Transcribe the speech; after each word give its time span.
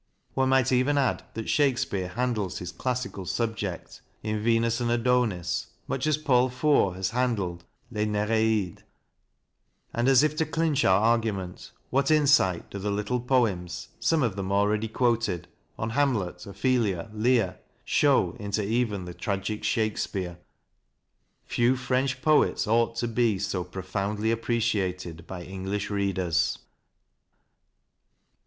One 0.33 0.49
might 0.49 0.71
even 0.71 0.97
add 0.97 1.23
that 1.35 1.47
Shakespeare 1.47 2.07
handles 2.07 2.57
his 2.57 2.71
classical 2.71 3.27
subject 3.27 4.01
in 4.23 4.41
"Venus 4.41 4.81
and 4.81 4.89
Adonis" 4.89 5.67
much 5.87 6.07
as 6.07 6.17
Paul 6.17 6.49
Fort 6.49 6.95
has 6.95 7.11
handled 7.11 7.65
"Les 7.91 8.05
Nereides," 8.05 8.81
and, 9.93 10.07
as 10.07 10.23
if 10.23 10.35
to 10.37 10.45
clinch 10.47 10.83
our 10.83 10.99
argument, 10.99 11.71
what 11.91 12.09
insight 12.09 12.71
do 12.71 12.79
the 12.79 12.89
little 12.89 13.19
poems 13.19 13.89
some 13.99 14.23
of 14.23 14.35
them 14.35 14.51
already 14.51 14.87
quoted 14.87 15.47
on 15.77 15.91
Hamlet, 15.91 16.47
Ophelia, 16.47 17.11
Lear, 17.13 17.59
show 17.85 18.31
into 18.39 18.63
even 18.65 19.05
the 19.05 19.13
tragic 19.13 19.63
Shakespeare! 19.63 20.39
Few 21.45 21.75
French 21.75 22.23
poets 22.23 22.65
ought 22.65 22.95
to 22.95 23.07
be 23.07 23.37
so 23.37 23.63
profoundly 23.63 24.31
appreciated 24.31 25.27
by 25.27 25.43
English 25.43 25.91
readers. 25.91 26.57